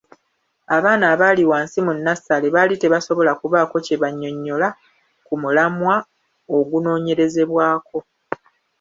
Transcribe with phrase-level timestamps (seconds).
[0.75, 4.69] Abaana abaali wansi mu nnassale baali tebasobola kubaako kye bannyonnyola
[5.25, 5.95] ku mulamwa
[6.55, 7.97] ogunoonyerezebwako.